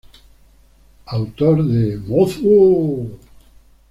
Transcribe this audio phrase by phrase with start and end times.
[1.05, 3.11] Autor de "¡Mozo!